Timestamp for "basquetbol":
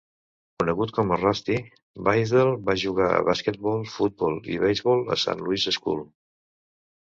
3.29-3.87